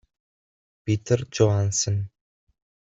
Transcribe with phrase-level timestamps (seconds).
[0.83, 2.09] Peter Johansen